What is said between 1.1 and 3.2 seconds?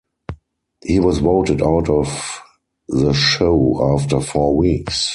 voted out of the